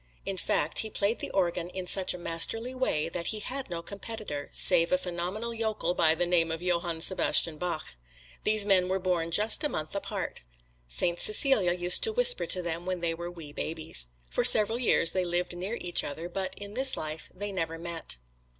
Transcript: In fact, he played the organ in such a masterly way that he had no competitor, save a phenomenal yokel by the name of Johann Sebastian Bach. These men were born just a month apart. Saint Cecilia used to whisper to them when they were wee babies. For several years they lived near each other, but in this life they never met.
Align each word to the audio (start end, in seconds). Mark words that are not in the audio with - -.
In 0.25 0.35
fact, 0.35 0.79
he 0.79 0.89
played 0.89 1.19
the 1.19 1.29
organ 1.29 1.69
in 1.69 1.85
such 1.85 2.11
a 2.11 2.17
masterly 2.17 2.73
way 2.73 3.07
that 3.07 3.27
he 3.27 3.39
had 3.39 3.69
no 3.69 3.83
competitor, 3.83 4.49
save 4.51 4.91
a 4.91 4.97
phenomenal 4.97 5.53
yokel 5.53 5.93
by 5.93 6.15
the 6.15 6.25
name 6.25 6.49
of 6.49 6.59
Johann 6.63 7.01
Sebastian 7.01 7.59
Bach. 7.59 7.95
These 8.43 8.65
men 8.65 8.87
were 8.87 8.97
born 8.97 9.29
just 9.29 9.63
a 9.63 9.69
month 9.69 9.93
apart. 9.93 10.41
Saint 10.87 11.19
Cecilia 11.19 11.73
used 11.73 12.01
to 12.01 12.11
whisper 12.11 12.47
to 12.47 12.63
them 12.63 12.87
when 12.87 13.01
they 13.01 13.13
were 13.13 13.29
wee 13.29 13.53
babies. 13.53 14.07
For 14.27 14.43
several 14.43 14.79
years 14.79 15.11
they 15.11 15.23
lived 15.23 15.55
near 15.55 15.75
each 15.79 16.03
other, 16.03 16.27
but 16.27 16.55
in 16.57 16.73
this 16.73 16.97
life 16.97 17.29
they 17.35 17.51
never 17.51 17.77
met. 17.77 18.15